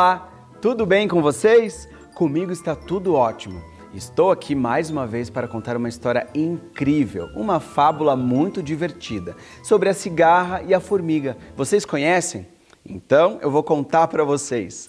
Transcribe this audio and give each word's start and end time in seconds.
Olá, 0.00 0.32
tudo 0.62 0.86
bem 0.86 1.06
com 1.06 1.20
vocês? 1.20 1.86
Comigo 2.14 2.50
está 2.50 2.74
tudo 2.74 3.12
ótimo. 3.12 3.62
Estou 3.92 4.30
aqui 4.30 4.54
mais 4.54 4.88
uma 4.88 5.06
vez 5.06 5.28
para 5.28 5.46
contar 5.46 5.76
uma 5.76 5.90
história 5.90 6.26
incrível, 6.34 7.28
uma 7.36 7.60
fábula 7.60 8.16
muito 8.16 8.62
divertida 8.62 9.36
sobre 9.62 9.90
a 9.90 9.94
cigarra 9.94 10.62
e 10.62 10.72
a 10.72 10.80
formiga. 10.80 11.36
Vocês 11.54 11.84
conhecem? 11.84 12.48
Então 12.82 13.38
eu 13.42 13.50
vou 13.50 13.62
contar 13.62 14.08
para 14.08 14.24
vocês. 14.24 14.88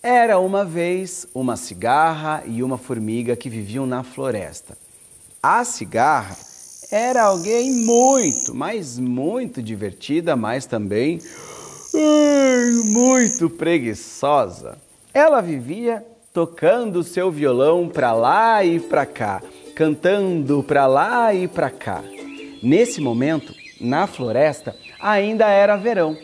Era 0.00 0.38
uma 0.38 0.64
vez 0.64 1.26
uma 1.34 1.56
cigarra 1.56 2.44
e 2.46 2.62
uma 2.62 2.78
formiga 2.78 3.34
que 3.34 3.50
viviam 3.50 3.86
na 3.86 4.04
floresta. 4.04 4.78
A 5.42 5.64
cigarra 5.64 6.36
era 6.92 7.24
alguém 7.24 7.72
muito, 7.84 8.54
mas 8.54 9.00
muito 9.00 9.60
divertida, 9.60 10.36
mas 10.36 10.64
também 10.64 11.18
muito 12.84 13.48
preguiçosa. 13.50 14.78
Ela 15.12 15.40
vivia 15.40 16.04
tocando 16.32 17.04
seu 17.04 17.30
violão 17.30 17.88
para 17.88 18.12
lá 18.12 18.64
e 18.64 18.80
para 18.80 19.06
cá, 19.06 19.40
cantando 19.74 20.62
para 20.62 20.86
lá 20.86 21.32
e 21.32 21.46
para 21.46 21.70
cá. 21.70 22.02
Nesse 22.62 23.00
momento, 23.00 23.54
na 23.80 24.06
floresta, 24.06 24.74
ainda 25.00 25.46
era 25.48 25.76
verão. 25.76 26.16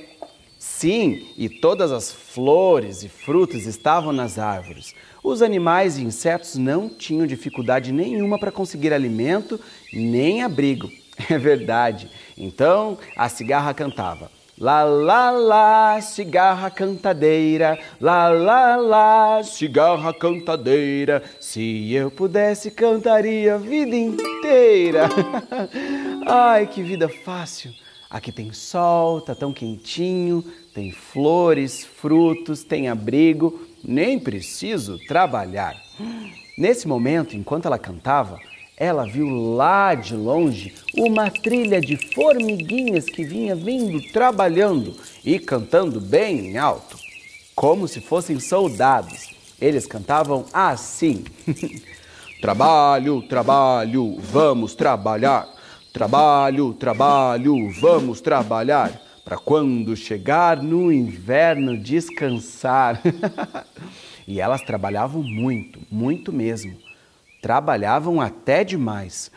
Sim, 0.59 1.27
e 1.39 1.49
todas 1.49 1.93
as 1.93 2.13
flores 2.13 3.03
e 3.03 3.09
frutas 3.09 3.67
estavam 3.67 4.13
nas 4.13 4.39
árvores. 4.39 4.95
Os 5.23 5.43
animais 5.43 5.97
e 5.97 6.03
insetos 6.03 6.57
não 6.57 6.89
tinham 6.89 7.27
dificuldade 7.27 7.93
nenhuma 7.93 8.39
para 8.39 8.51
conseguir 8.51 8.93
alimento 8.93 9.61
nem 9.93 10.43
abrigo. 10.43 10.91
É 11.29 11.37
verdade. 11.37 12.11
Então 12.35 12.97
a 13.15 13.29
cigarra 13.29 13.75
cantava. 13.75 14.31
Lá, 14.61 14.85
lá, 14.85 15.31
lá, 15.31 16.01
cigarra 16.03 16.71
cantadeira, 16.71 17.79
lá, 17.99 18.29
lá, 18.29 18.77
lá, 18.77 19.43
cigarra 19.43 20.13
cantadeira. 20.13 21.23
Se 21.41 21.95
eu 21.95 22.11
pudesse, 22.11 22.71
cantaria 22.71 23.55
a 23.55 23.57
vida 23.57 23.97
inteira. 23.97 25.09
Ai, 26.29 26.67
que 26.67 26.83
vida 26.83 27.09
fácil. 27.09 27.73
Aqui 28.11 28.31
tem 28.31 28.53
sol, 28.53 29.23
tá 29.23 29.35
tão 29.35 29.51
quentinho, 29.51 30.45
tem 30.75 30.93
flores, 30.93 31.83
frutos, 31.83 32.63
tem 32.63 32.91
abrigo, 32.91 33.67
nem 33.83 34.19
preciso 34.19 34.99
trabalhar. 35.09 35.75
Nesse 36.59 36.87
momento, 36.87 37.35
enquanto 37.35 37.65
ela 37.65 37.79
cantava, 37.79 38.39
ela 38.81 39.05
viu 39.05 39.29
lá 39.29 39.95
de 39.95 40.17
longe 40.17 40.73
uma 40.97 41.31
trilha 41.31 41.83
de 41.83 41.99
formiguinhas 42.15 43.05
que 43.05 43.23
vinha 43.23 43.55
vindo 43.55 44.01
trabalhando 44.11 44.97
e 45.23 45.39
cantando 45.39 46.01
bem 46.01 46.57
alto, 46.57 46.97
como 47.55 47.87
se 47.87 48.01
fossem 48.01 48.41
soldados. 48.41 49.35
Eles 49.61 49.85
cantavam 49.87 50.47
assim: 50.51 51.25
Trabalho, 52.41 53.21
trabalho, 53.21 54.17
vamos 54.19 54.75
trabalhar. 54.75 55.47
Trabalho, 55.93 56.73
trabalho, 56.73 57.71
vamos 57.83 58.23
trabalhar. 58.23 58.99
Para 59.23 59.37
quando 59.37 59.95
chegar 59.95 60.63
no 60.63 60.91
inverno 60.91 61.77
descansar. 61.77 63.03
e 64.27 64.41
elas 64.41 64.63
trabalhavam 64.63 65.23
muito, 65.23 65.79
muito 65.91 66.33
mesmo 66.33 66.90
trabalhavam 67.41 68.21
até 68.21 68.63
demais. 68.65 69.31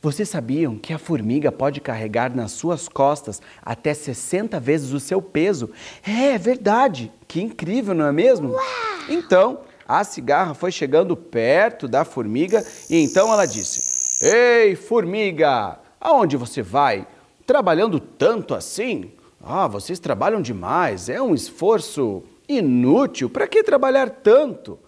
Vocês 0.00 0.28
sabiam 0.28 0.76
que 0.76 0.92
a 0.92 0.98
formiga 0.98 1.50
pode 1.50 1.80
carregar 1.80 2.34
nas 2.34 2.52
suas 2.52 2.88
costas 2.88 3.42
até 3.62 3.92
60 3.92 4.60
vezes 4.60 4.92
o 4.92 5.00
seu 5.00 5.20
peso? 5.20 5.70
É, 6.06 6.34
é 6.34 6.38
verdade. 6.38 7.12
Que 7.26 7.40
incrível, 7.40 7.94
não 7.94 8.06
é 8.06 8.12
mesmo? 8.12 8.50
Uau! 8.50 8.62
Então, 9.08 9.60
a 9.86 10.04
cigarra 10.04 10.54
foi 10.54 10.70
chegando 10.70 11.16
perto 11.16 11.88
da 11.88 12.04
formiga 12.04 12.64
e 12.88 13.02
então 13.02 13.32
ela 13.32 13.46
disse: 13.46 14.24
Ei, 14.24 14.76
formiga, 14.76 15.78
aonde 16.00 16.36
você 16.36 16.62
vai? 16.62 17.06
Trabalhando 17.46 17.98
tanto 17.98 18.54
assim? 18.54 19.12
Ah, 19.42 19.66
vocês 19.66 19.98
trabalham 19.98 20.42
demais, 20.42 21.08
é 21.08 21.20
um 21.20 21.34
esforço 21.34 22.22
inútil. 22.48 23.30
Para 23.30 23.46
que 23.46 23.62
trabalhar 23.62 24.10
tanto? 24.10 24.78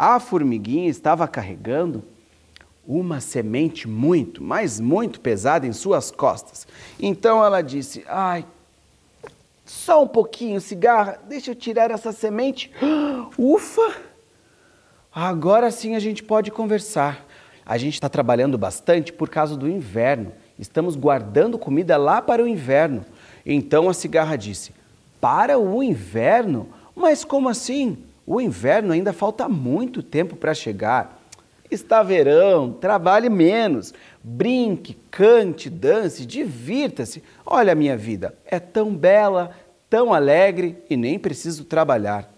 A 0.00 0.18
formiguinha 0.18 0.88
estava 0.88 1.28
carregando 1.28 2.02
uma 2.88 3.20
semente 3.20 3.86
muito, 3.86 4.42
mas 4.42 4.80
muito 4.80 5.20
pesada 5.20 5.66
em 5.66 5.74
suas 5.74 6.10
costas. 6.10 6.66
Então 6.98 7.44
ela 7.44 7.60
disse: 7.60 8.02
Ai, 8.08 8.46
só 9.66 10.02
um 10.02 10.08
pouquinho, 10.08 10.58
cigarra, 10.58 11.20
deixa 11.28 11.50
eu 11.50 11.54
tirar 11.54 11.90
essa 11.90 12.12
semente. 12.12 12.72
Ufa! 13.36 13.94
Agora 15.14 15.70
sim 15.70 15.94
a 15.94 15.98
gente 15.98 16.22
pode 16.22 16.50
conversar. 16.50 17.26
A 17.66 17.76
gente 17.76 17.94
está 17.94 18.08
trabalhando 18.08 18.56
bastante 18.56 19.12
por 19.12 19.28
causa 19.28 19.54
do 19.54 19.68
inverno. 19.68 20.32
Estamos 20.58 20.96
guardando 20.96 21.58
comida 21.58 21.98
lá 21.98 22.22
para 22.22 22.42
o 22.42 22.48
inverno. 22.48 23.04
Então 23.44 23.86
a 23.86 23.92
cigarra 23.92 24.36
disse: 24.36 24.72
Para 25.20 25.58
o 25.58 25.82
inverno? 25.82 26.70
Mas 26.96 27.22
como 27.22 27.50
assim? 27.50 27.98
O 28.32 28.40
inverno 28.40 28.92
ainda 28.92 29.12
falta 29.12 29.48
muito 29.48 30.04
tempo 30.04 30.36
para 30.36 30.54
chegar. 30.54 31.20
Está 31.68 32.00
verão, 32.00 32.72
trabalhe 32.72 33.28
menos, 33.28 33.92
brinque, 34.22 34.96
cante, 35.10 35.68
dance, 35.68 36.24
divirta-se. 36.24 37.24
Olha 37.44 37.72
a 37.72 37.74
minha 37.74 37.96
vida, 37.96 38.38
é 38.46 38.60
tão 38.60 38.94
bela, 38.94 39.50
tão 39.90 40.14
alegre 40.14 40.78
e 40.88 40.96
nem 40.96 41.18
preciso 41.18 41.64
trabalhar. 41.64 42.32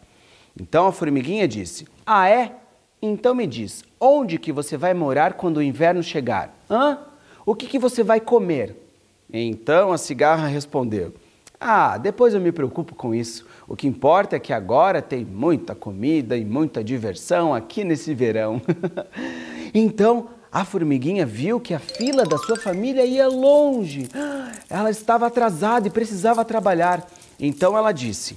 Então 0.58 0.86
a 0.86 0.92
formiguinha 0.92 1.46
disse: 1.46 1.86
Ah, 2.06 2.26
é? 2.26 2.56
Então 3.02 3.34
me 3.34 3.46
diz, 3.46 3.84
onde 4.00 4.38
que 4.38 4.50
você 4.50 4.78
vai 4.78 4.94
morar 4.94 5.34
quando 5.34 5.58
o 5.58 5.62
inverno 5.62 6.02
chegar? 6.02 6.56
Hã? 6.70 7.00
O 7.44 7.54
que, 7.54 7.66
que 7.66 7.78
você 7.78 8.02
vai 8.02 8.18
comer? 8.18 8.74
Então 9.30 9.92
a 9.92 9.98
cigarra 9.98 10.46
respondeu: 10.46 11.12
ah, 11.64 11.96
depois 11.96 12.34
eu 12.34 12.40
me 12.40 12.50
preocupo 12.50 12.94
com 12.94 13.14
isso. 13.14 13.46
O 13.68 13.76
que 13.76 13.86
importa 13.86 14.34
é 14.34 14.40
que 14.40 14.52
agora 14.52 15.00
tem 15.00 15.24
muita 15.24 15.74
comida 15.74 16.36
e 16.36 16.44
muita 16.44 16.82
diversão 16.82 17.54
aqui 17.54 17.84
nesse 17.84 18.12
verão. 18.14 18.60
então, 19.72 20.28
a 20.50 20.64
formiguinha 20.64 21.24
viu 21.24 21.60
que 21.60 21.72
a 21.72 21.78
fila 21.78 22.24
da 22.24 22.36
sua 22.36 22.56
família 22.56 23.06
ia 23.06 23.28
longe. 23.28 24.08
Ela 24.68 24.90
estava 24.90 25.26
atrasada 25.28 25.86
e 25.86 25.90
precisava 25.90 26.44
trabalhar. 26.44 27.06
Então 27.38 27.78
ela 27.78 27.92
disse: 27.92 28.36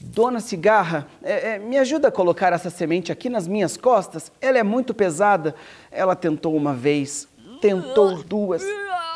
Dona 0.00 0.40
Cigarra, 0.40 1.06
é, 1.22 1.50
é, 1.50 1.58
me 1.58 1.78
ajuda 1.78 2.08
a 2.08 2.12
colocar 2.12 2.52
essa 2.52 2.70
semente 2.70 3.12
aqui 3.12 3.28
nas 3.28 3.46
minhas 3.46 3.76
costas? 3.76 4.32
Ela 4.40 4.58
é 4.58 4.62
muito 4.62 4.92
pesada. 4.92 5.54
Ela 5.90 6.16
tentou 6.16 6.56
uma 6.56 6.74
vez, 6.74 7.28
tentou 7.60 8.22
duas, 8.24 8.64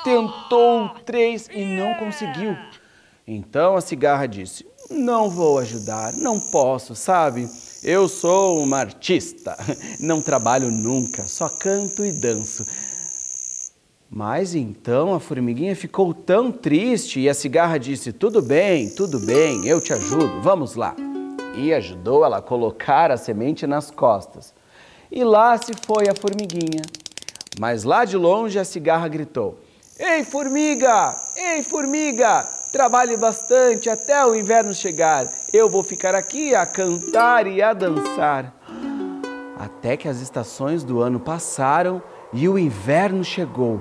tentou 0.04 0.90
três 1.04 1.48
e 1.52 1.64
não 1.64 1.94
conseguiu. 1.94 2.56
Então 3.26 3.74
a 3.74 3.80
cigarra 3.80 4.26
disse: 4.26 4.64
Não 4.88 5.28
vou 5.28 5.58
ajudar, 5.58 6.12
não 6.12 6.38
posso, 6.38 6.94
sabe? 6.94 7.48
Eu 7.82 8.08
sou 8.08 8.62
uma 8.62 8.78
artista, 8.78 9.56
não 9.98 10.22
trabalho 10.22 10.70
nunca, 10.70 11.24
só 11.24 11.48
canto 11.48 12.04
e 12.04 12.12
danço. 12.12 12.64
Mas 14.08 14.54
então 14.54 15.12
a 15.12 15.18
formiguinha 15.18 15.74
ficou 15.74 16.14
tão 16.14 16.52
triste 16.52 17.18
e 17.18 17.28
a 17.28 17.34
cigarra 17.34 17.78
disse: 17.78 18.12
Tudo 18.12 18.40
bem, 18.40 18.88
tudo 18.90 19.18
bem, 19.18 19.66
eu 19.66 19.80
te 19.80 19.92
ajudo, 19.92 20.40
vamos 20.40 20.76
lá. 20.76 20.94
E 21.56 21.74
ajudou 21.74 22.24
ela 22.24 22.38
a 22.38 22.42
colocar 22.42 23.10
a 23.10 23.16
semente 23.16 23.66
nas 23.66 23.90
costas. 23.90 24.54
E 25.10 25.24
lá 25.24 25.58
se 25.58 25.72
foi 25.84 26.08
a 26.08 26.14
formiguinha. 26.14 26.82
Mas 27.58 27.82
lá 27.82 28.04
de 28.04 28.16
longe 28.16 28.56
a 28.58 28.64
cigarra 28.64 29.08
gritou: 29.08 29.58
Ei, 29.98 30.22
formiga! 30.22 31.16
Ei, 31.36 31.64
formiga! 31.64 32.55
Trabalhe 32.76 33.16
bastante 33.16 33.88
até 33.88 34.22
o 34.26 34.34
inverno 34.34 34.74
chegar. 34.74 35.26
Eu 35.50 35.66
vou 35.66 35.82
ficar 35.82 36.14
aqui 36.14 36.54
a 36.54 36.66
cantar 36.66 37.46
e 37.46 37.62
a 37.62 37.72
dançar. 37.72 38.54
Até 39.58 39.96
que 39.96 40.06
as 40.06 40.20
estações 40.20 40.84
do 40.84 41.00
ano 41.00 41.18
passaram 41.18 42.02
e 42.34 42.46
o 42.46 42.58
inverno 42.58 43.24
chegou. 43.24 43.80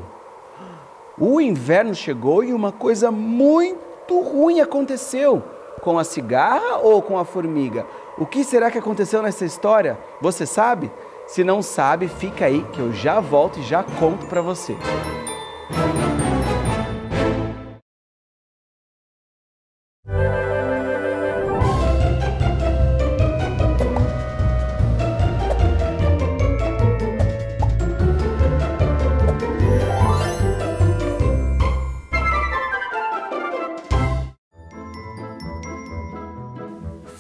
O 1.20 1.42
inverno 1.42 1.94
chegou 1.94 2.42
e 2.42 2.54
uma 2.54 2.72
coisa 2.72 3.12
muito 3.12 4.22
ruim 4.22 4.62
aconteceu 4.62 5.44
com 5.82 6.00
a 6.00 6.06
cigarra 6.06 6.78
ou 6.78 7.02
com 7.02 7.20
a 7.20 7.26
formiga. 7.26 7.86
O 8.18 8.26
que 8.26 8.46
será 8.46 8.72
que 8.72 8.78
aconteceu 8.78 9.22
nessa 9.22 9.44
história? 9.44 10.00
Você 10.22 10.46
sabe? 10.46 10.90
Se 11.28 11.44
não 11.44 11.62
sabe, 11.62 12.08
fica 12.08 12.46
aí 12.46 12.64
que 12.72 12.80
eu 12.80 12.94
já 12.94 13.20
volto 13.20 13.60
e 13.60 13.64
já 13.64 13.84
conto 13.84 14.26
para 14.28 14.42
você. 14.42 14.74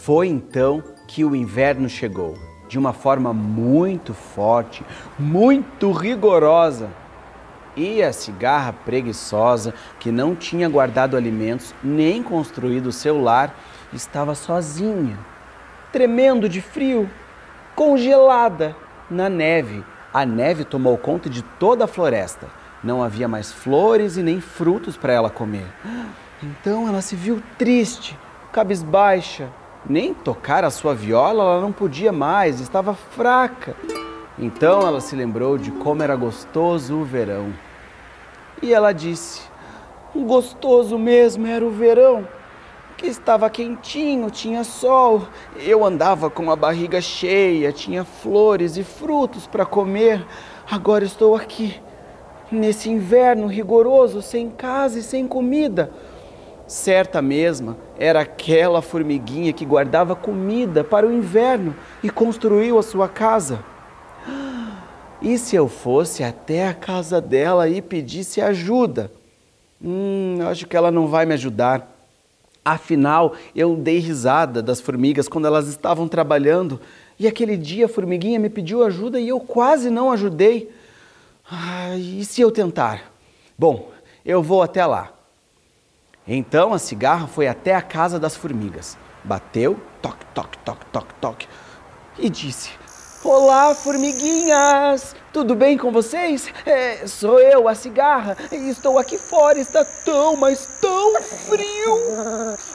Foi 0.05 0.27
então 0.27 0.83
que 1.07 1.25
o 1.25 1.35
inverno 1.35 1.89
chegou, 1.89 2.37
de 2.67 2.77
uma 2.77 2.93
forma 2.93 3.33
muito 3.33 4.13
forte, 4.13 4.85
muito 5.17 5.91
rigorosa. 5.91 6.91
E 7.75 8.03
a 8.03 8.13
cigarra 8.13 8.71
preguiçosa, 8.71 9.73
que 9.99 10.11
não 10.11 10.35
tinha 10.35 10.69
guardado 10.69 11.17
alimentos 11.17 11.73
nem 11.83 12.21
construído 12.21 12.91
seu 12.91 13.19
lar, 13.19 13.55
estava 13.91 14.35
sozinha, 14.35 15.17
tremendo 15.91 16.47
de 16.47 16.61
frio, 16.61 17.09
congelada 17.75 18.75
na 19.09 19.27
neve. 19.27 19.83
A 20.13 20.23
neve 20.23 20.63
tomou 20.63 20.99
conta 20.99 21.31
de 21.31 21.41
toda 21.41 21.85
a 21.85 21.87
floresta. 21.87 22.45
Não 22.83 23.01
havia 23.01 23.27
mais 23.27 23.51
flores 23.51 24.17
e 24.17 24.21
nem 24.21 24.39
frutos 24.39 24.95
para 24.95 25.13
ela 25.13 25.31
comer. 25.31 25.65
Então 26.43 26.87
ela 26.87 27.01
se 27.01 27.15
viu 27.15 27.41
triste, 27.57 28.15
cabisbaixa, 28.51 29.49
nem 29.89 30.13
tocar 30.13 30.63
a 30.63 30.69
sua 30.69 30.93
viola 30.93 31.43
ela 31.43 31.61
não 31.61 31.71
podia 31.71 32.11
mais, 32.11 32.59
estava 32.59 32.93
fraca. 32.93 33.75
Então 34.37 34.85
ela 34.85 34.99
se 34.99 35.15
lembrou 35.15 35.57
de 35.57 35.71
como 35.71 36.03
era 36.03 36.15
gostoso 36.15 36.95
o 36.95 37.03
verão. 37.05 37.53
E 38.61 38.73
ela 38.73 38.91
disse: 38.91 39.41
Gostoso 40.15 40.97
mesmo 40.97 41.45
era 41.45 41.65
o 41.65 41.69
verão, 41.69 42.27
que 42.97 43.07
estava 43.07 43.49
quentinho, 43.49 44.31
tinha 44.31 44.63
sol, 44.63 45.27
eu 45.57 45.83
andava 45.83 46.29
com 46.29 46.49
a 46.49 46.55
barriga 46.55 47.01
cheia, 47.01 47.71
tinha 47.71 48.03
flores 48.03 48.77
e 48.77 48.83
frutos 48.83 49.45
para 49.47 49.65
comer. 49.65 50.25
Agora 50.69 51.03
estou 51.03 51.35
aqui, 51.35 51.79
nesse 52.51 52.89
inverno 52.89 53.47
rigoroso, 53.47 54.21
sem 54.21 54.49
casa 54.49 54.99
e 54.99 55.03
sem 55.03 55.27
comida. 55.27 55.91
Certa 56.67 57.21
mesma 57.21 57.77
era 57.97 58.21
aquela 58.21 58.81
formiguinha 58.81 59.53
que 59.53 59.65
guardava 59.65 60.15
comida 60.15 60.83
para 60.83 61.05
o 61.05 61.13
inverno 61.13 61.75
e 62.01 62.09
construiu 62.09 62.79
a 62.79 62.83
sua 62.83 63.07
casa. 63.07 63.63
E 65.21 65.37
se 65.37 65.55
eu 65.55 65.67
fosse 65.67 66.23
até 66.23 66.67
a 66.67 66.73
casa 66.73 67.21
dela 67.21 67.69
e 67.69 67.81
pedisse 67.81 68.41
ajuda? 68.41 69.11
Hum, 69.83 70.37
acho 70.47 70.67
que 70.67 70.75
ela 70.75 70.91
não 70.91 71.07
vai 71.07 71.25
me 71.25 71.33
ajudar. 71.33 71.91
Afinal, 72.63 73.35
eu 73.55 73.75
dei 73.75 73.99
risada 73.99 74.61
das 74.61 74.81
formigas 74.81 75.27
quando 75.27 75.45
elas 75.45 75.67
estavam 75.67 76.07
trabalhando 76.07 76.81
e 77.19 77.27
aquele 77.27 77.55
dia 77.55 77.85
a 77.85 77.89
formiguinha 77.89 78.39
me 78.39 78.49
pediu 78.49 78.83
ajuda 78.83 79.19
e 79.19 79.27
eu 79.27 79.39
quase 79.39 79.91
não 79.91 80.11
ajudei. 80.11 80.71
Ai, 81.49 81.99
e 81.99 82.25
se 82.25 82.41
eu 82.41 82.49
tentar? 82.49 83.11
Bom, 83.57 83.91
eu 84.25 84.41
vou 84.41 84.63
até 84.63 84.83
lá. 84.83 85.14
Então 86.27 86.73
a 86.73 86.79
cigarra 86.79 87.27
foi 87.27 87.47
até 87.47 87.75
a 87.75 87.81
casa 87.81 88.19
das 88.19 88.35
formigas, 88.35 88.97
bateu, 89.23 89.79
toque, 90.01 90.25
toque, 90.33 90.57
toque, 90.59 90.85
toque, 90.91 91.13
toque, 91.21 91.47
e 92.17 92.29
disse: 92.31 92.71
Olá, 93.23 93.75
formiguinhas! 93.75 95.15
Tudo 95.31 95.53
bem 95.53 95.77
com 95.77 95.91
vocês? 95.91 96.51
É, 96.65 97.05
sou 97.05 97.39
eu, 97.39 97.67
a 97.67 97.75
cigarra, 97.75 98.35
e 98.51 98.69
estou 98.69 98.97
aqui 98.97 99.19
fora, 99.19 99.59
está 99.59 99.85
tão, 100.03 100.35
mas 100.35 100.79
tão 100.81 101.21
frio! 101.21 101.95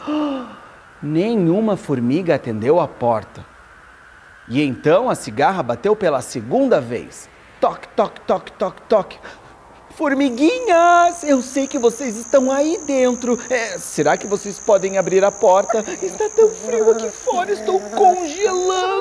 Nenhuma 1.02 1.76
formiga 1.76 2.37
atendeu 2.37 2.79
a 2.79 2.87
porta. 2.87 3.44
E 4.49 4.62
então 4.62 5.11
a 5.11 5.17
cigarra 5.17 5.62
bateu 5.62 5.97
pela 5.97 6.20
segunda 6.20 6.81
vez. 6.81 7.29
Toque, 7.61 7.88
toque, 7.97 8.20
toque, 8.20 8.52
toque, 8.52 8.82
toque. 8.82 9.19
Formiguinhas, 9.91 11.25
eu 11.25 11.43
sei 11.43 11.67
que 11.67 11.79
vocês 11.79 12.17
estão 12.17 12.51
aí 12.51 12.79
dentro. 12.87 13.39
É, 13.51 13.77
será 13.79 14.17
que 14.17 14.27
vocês 14.27 14.59
podem 14.59 14.97
abrir 14.97 15.25
a 15.25 15.31
porta? 15.31 15.85
Está 16.03 16.29
tão 16.31 16.49
frio 16.49 16.91
aqui 16.93 17.11
fora, 17.11 17.53
estou 17.53 17.81
congelando. 17.81 19.01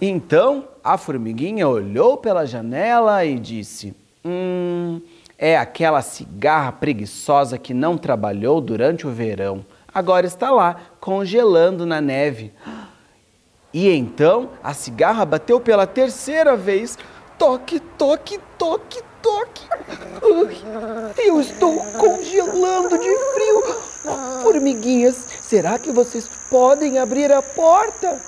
Então 0.00 0.68
a 0.82 0.98
formiguinha 0.98 1.66
olhou 1.66 2.16
pela 2.16 2.46
janela 2.46 3.24
e 3.24 3.38
disse: 3.38 3.94
Hum, 4.24 5.00
é 5.38 5.56
aquela 5.56 6.02
cigarra 6.02 6.72
preguiçosa 6.72 7.58
que 7.58 7.72
não 7.72 7.96
trabalhou 7.96 8.60
durante 8.60 9.06
o 9.06 9.10
verão. 9.10 9.64
Agora 9.92 10.26
está 10.26 10.50
lá, 10.50 10.76
congelando 11.00 11.86
na 11.86 12.00
neve. 12.00 12.52
E 13.72 13.88
então 13.88 14.50
a 14.62 14.72
cigarra 14.72 15.24
bateu 15.24 15.58
pela 15.58 15.86
terceira 15.86 16.56
vez 16.56 16.96
Toque, 17.38 17.80
toque, 17.80 18.38
toque, 18.56 19.02
toque. 19.20 19.66
eu 21.18 21.40
estou 21.40 21.76
congelando 21.98 22.96
de 22.98 23.16
frio. 23.34 23.62
Formiguinhas, 24.42 25.14
será 25.14 25.78
que 25.78 25.90
vocês 25.90 26.46
podem 26.48 26.98
abrir 26.98 27.32
a 27.32 27.42
porta? 27.42 28.20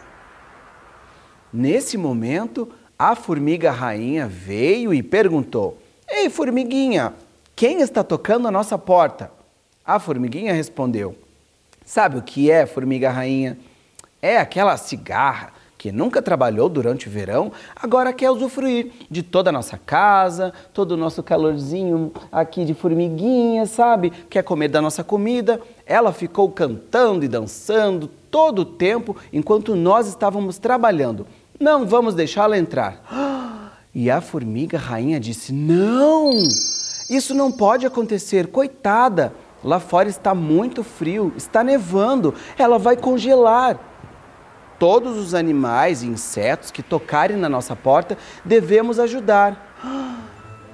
Nesse 1.52 1.96
momento, 1.96 2.68
a 2.98 3.14
formiga 3.14 3.70
rainha 3.70 4.26
veio 4.26 4.92
e 4.92 5.02
perguntou: 5.02 5.78
Ei, 6.08 6.28
formiguinha, 6.28 7.14
quem 7.54 7.80
está 7.80 8.02
tocando 8.02 8.48
a 8.48 8.50
nossa 8.50 8.76
porta? 8.76 9.30
A 9.84 10.00
formiguinha 10.00 10.52
respondeu: 10.52 11.16
Sabe 11.84 12.18
o 12.18 12.22
que 12.22 12.50
é, 12.50 12.66
formiga 12.66 13.10
rainha? 13.10 13.56
É 14.20 14.38
aquela 14.38 14.76
cigarra 14.76 15.52
que 15.78 15.92
nunca 15.92 16.22
trabalhou 16.22 16.68
durante 16.68 17.08
o 17.08 17.10
verão, 17.10 17.52
agora 17.74 18.12
quer 18.12 18.30
usufruir 18.30 18.92
de 19.10 19.22
toda 19.22 19.50
a 19.50 19.52
nossa 19.52 19.78
casa, 19.78 20.52
todo 20.72 20.92
o 20.92 20.96
nosso 20.96 21.22
calorzinho 21.22 22.12
aqui 22.32 22.64
de 22.64 22.74
formiguinha, 22.74 23.66
sabe? 23.66 24.10
Quer 24.30 24.42
comer 24.42 24.68
da 24.68 24.80
nossa 24.80 25.04
comida. 25.04 25.60
Ela 25.84 26.12
ficou 26.12 26.50
cantando 26.50 27.24
e 27.24 27.28
dançando 27.28 28.08
todo 28.30 28.60
o 28.60 28.64
tempo 28.64 29.16
enquanto 29.32 29.76
nós 29.76 30.06
estávamos 30.06 30.58
trabalhando. 30.58 31.26
Não 31.60 31.86
vamos 31.86 32.14
deixá-la 32.14 32.58
entrar. 32.58 33.02
E 33.98 34.10
a 34.10 34.20
formiga 34.20 34.76
rainha 34.76 35.18
disse: 35.18 35.54
Não! 35.54 36.30
Isso 37.08 37.34
não 37.34 37.50
pode 37.50 37.86
acontecer, 37.86 38.48
coitada! 38.48 39.32
Lá 39.64 39.80
fora 39.80 40.08
está 40.08 40.34
muito 40.34 40.84
frio, 40.84 41.32
está 41.34 41.64
nevando, 41.64 42.34
ela 42.58 42.78
vai 42.78 42.94
congelar 42.94 43.80
todos 44.78 45.16
os 45.16 45.34
animais 45.34 46.02
e 46.02 46.06
insetos 46.06 46.70
que 46.70 46.82
tocarem 46.82 47.36
na 47.36 47.48
nossa 47.48 47.74
porta, 47.74 48.16
devemos 48.44 48.98
ajudar. 48.98 49.74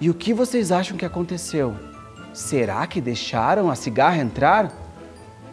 E 0.01 0.11
o 0.11 0.15
que 0.15 0.35
vocês 0.35 0.73
acham 0.73 0.97
que 0.97 1.05
aconteceu? 1.05 1.75
Será 2.33 2.87
que 2.87 3.01
deixaram 3.01 3.71
a 3.71 3.75
cigarra 3.75 4.19
entrar? 4.19 4.73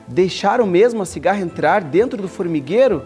Deixaram 0.08 0.66
mesmo 0.66 1.02
a 1.02 1.06
cigarra 1.06 1.40
entrar 1.40 1.84
dentro 1.84 2.22
do 2.22 2.28
formigueiro? 2.28 3.06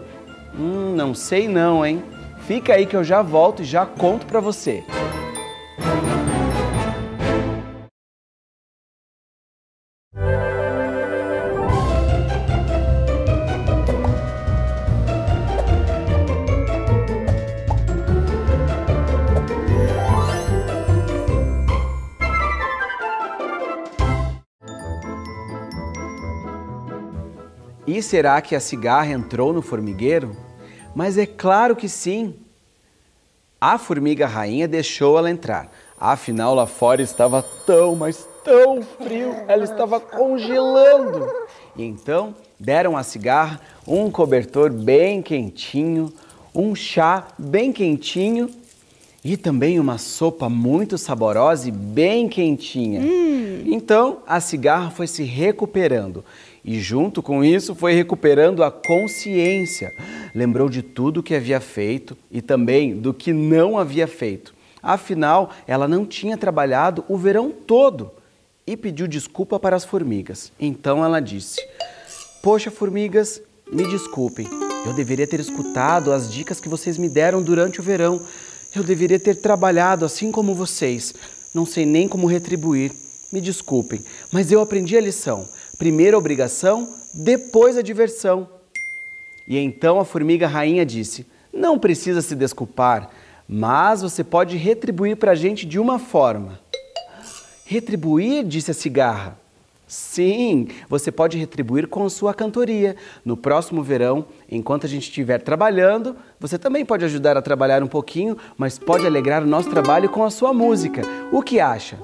Hum, 0.58 0.94
não 0.96 1.14
sei 1.14 1.48
não, 1.48 1.84
hein? 1.84 2.02
Fica 2.46 2.74
aí 2.74 2.86
que 2.86 2.96
eu 2.96 3.04
já 3.04 3.20
volto 3.20 3.62
e 3.62 3.64
já 3.64 3.84
conto 3.84 4.26
para 4.26 4.40
você. 4.40 4.84
E 27.86 28.00
será 28.00 28.40
que 28.40 28.54
a 28.54 28.60
cigarra 28.60 29.12
entrou 29.12 29.52
no 29.52 29.60
formigueiro? 29.60 30.34
Mas 30.94 31.18
é 31.18 31.26
claro 31.26 31.76
que 31.76 31.88
sim. 31.88 32.34
A 33.60 33.76
formiga 33.78 34.26
rainha 34.26 34.66
deixou 34.66 35.18
ela 35.18 35.30
entrar. 35.30 35.70
Afinal, 35.98 36.54
lá 36.54 36.66
fora 36.66 37.02
estava 37.02 37.42
tão, 37.66 37.94
mas 37.94 38.26
tão 38.42 38.82
frio, 38.82 39.34
ela 39.48 39.64
estava 39.64 40.00
congelando. 40.00 41.30
E 41.76 41.82
então 41.84 42.34
deram 42.58 42.96
à 42.96 43.02
cigarra 43.02 43.60
um 43.86 44.10
cobertor 44.10 44.70
bem 44.70 45.20
quentinho, 45.20 46.12
um 46.54 46.74
chá 46.74 47.28
bem 47.38 47.72
quentinho 47.72 48.50
e 49.24 49.36
também 49.36 49.80
uma 49.80 49.98
sopa 49.98 50.48
muito 50.48 50.96
saborosa 50.96 51.68
e 51.68 51.72
bem 51.72 52.28
quentinha. 52.28 53.00
Hum. 53.00 53.62
Então 53.66 54.18
a 54.26 54.40
cigarra 54.40 54.90
foi 54.90 55.06
se 55.06 55.22
recuperando 55.22 56.24
e, 56.64 56.80
junto 56.80 57.22
com 57.22 57.44
isso, 57.44 57.74
foi 57.74 57.92
recuperando 57.92 58.64
a 58.64 58.70
consciência. 58.70 59.92
Lembrou 60.34 60.68
de 60.70 60.82
tudo 60.82 61.22
que 61.22 61.34
havia 61.34 61.60
feito 61.60 62.16
e 62.30 62.40
também 62.40 62.96
do 62.96 63.12
que 63.12 63.32
não 63.32 63.76
havia 63.76 64.06
feito. 64.06 64.54
Afinal, 64.82 65.50
ela 65.66 65.86
não 65.86 66.06
tinha 66.06 66.38
trabalhado 66.38 67.04
o 67.08 67.18
verão 67.18 67.50
todo 67.50 68.10
e 68.66 68.76
pediu 68.76 69.06
desculpa 69.06 69.60
para 69.60 69.76
as 69.76 69.84
formigas. 69.84 70.52
Então 70.58 71.04
ela 71.04 71.20
disse: 71.20 71.60
Poxa, 72.42 72.70
formigas, 72.70 73.42
me 73.70 73.86
desculpem. 73.86 74.48
Eu 74.86 74.94
deveria 74.94 75.26
ter 75.26 75.40
escutado 75.40 76.12
as 76.12 76.32
dicas 76.32 76.60
que 76.60 76.68
vocês 76.68 76.98
me 76.98 77.08
deram 77.08 77.42
durante 77.42 77.80
o 77.80 77.82
verão. 77.82 78.20
Eu 78.74 78.82
deveria 78.82 79.20
ter 79.20 79.36
trabalhado 79.36 80.04
assim 80.04 80.32
como 80.32 80.54
vocês. 80.54 81.14
Não 81.54 81.64
sei 81.64 81.86
nem 81.86 82.08
como 82.08 82.26
retribuir. 82.26 82.92
Me 83.32 83.40
desculpem, 83.40 84.00
mas 84.30 84.52
eu 84.52 84.60
aprendi 84.60 84.96
a 84.96 85.00
lição. 85.00 85.48
Primeiro 85.78 86.16
a 86.16 86.20
obrigação, 86.20 86.88
depois 87.12 87.76
a 87.76 87.82
diversão. 87.82 88.48
E 89.46 89.58
então 89.58 89.98
a 89.98 90.04
formiga 90.04 90.46
rainha 90.46 90.84
disse: 90.86 91.26
Não 91.52 91.78
precisa 91.78 92.22
se 92.22 92.34
desculpar, 92.34 93.10
mas 93.48 94.02
você 94.02 94.22
pode 94.22 94.56
retribuir 94.56 95.16
para 95.16 95.32
a 95.32 95.34
gente 95.34 95.66
de 95.66 95.78
uma 95.78 95.98
forma. 95.98 96.60
Retribuir? 97.64 98.44
disse 98.44 98.70
a 98.70 98.74
cigarra. 98.74 99.38
Sim, 99.86 100.68
você 100.88 101.12
pode 101.12 101.36
retribuir 101.36 101.86
com 101.86 102.08
sua 102.08 102.32
cantoria. 102.32 102.96
No 103.24 103.36
próximo 103.36 103.82
verão, 103.82 104.24
enquanto 104.50 104.86
a 104.86 104.88
gente 104.88 105.04
estiver 105.04 105.38
trabalhando, 105.38 106.16
você 106.40 106.58
também 106.58 106.84
pode 106.84 107.04
ajudar 107.04 107.36
a 107.36 107.42
trabalhar 107.42 107.82
um 107.82 107.86
pouquinho, 107.86 108.36
mas 108.56 108.78
pode 108.78 109.06
alegrar 109.06 109.42
o 109.42 109.46
nosso 109.46 109.70
trabalho 109.70 110.08
com 110.08 110.24
a 110.24 110.30
sua 110.30 110.52
música. 110.54 111.02
O 111.30 111.42
que 111.42 111.60
acha? 111.60 111.98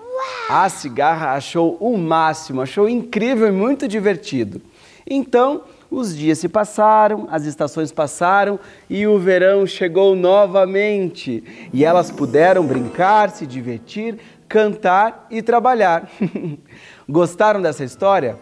A 0.53 0.69
cigarra 0.69 1.35
achou 1.35 1.77
o 1.79 1.97
máximo, 1.97 2.61
achou 2.61 2.89
incrível 2.89 3.47
e 3.47 3.53
muito 3.53 3.87
divertido. 3.87 4.61
Então, 5.09 5.63
os 5.89 6.17
dias 6.17 6.41
se 6.41 6.49
passaram, 6.49 7.29
as 7.31 7.45
estações 7.45 7.93
passaram 7.93 8.59
e 8.89 9.07
o 9.07 9.17
verão 9.17 9.65
chegou 9.65 10.17
novamente. 10.17 11.45
E 11.73 11.85
elas 11.85 12.11
puderam 12.11 12.67
brincar, 12.67 13.31
se 13.31 13.47
divertir, 13.47 14.19
cantar 14.49 15.29
e 15.31 15.41
trabalhar. 15.41 16.11
Gostaram 17.09 17.63
dessa 17.63 17.85
história? 17.85 18.37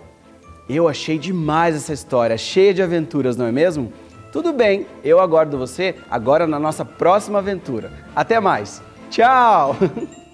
Eu 0.67 0.89
achei 0.89 1.19
demais 1.19 1.77
essa 1.77 1.93
história, 1.93 2.39
cheia 2.39 2.73
de 2.73 2.83
aventuras, 2.83 3.37
não 3.37 3.45
é 3.45 3.53
mesmo? 3.53 3.93
Tudo 4.33 4.51
bem, 4.55 4.87
eu 5.05 5.21
aguardo 5.21 5.59
você 5.59 5.95
agora 6.11 6.47
na 6.47 6.59
nossa 6.59 6.87
próxima 6.87 7.41
aventura. 7.41 7.93
Até 8.17 8.41
mais. 8.41 8.83
Tchau! 9.11 9.77